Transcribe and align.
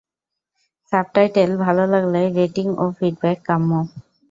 Subtitle 0.91 1.51
ভালো 1.63 1.83
লাগলে 1.93 2.21
rating 2.37 2.67
ও 2.77 2.85
ফিডব্যাক 2.97 3.37
কাম্য। 3.47 3.71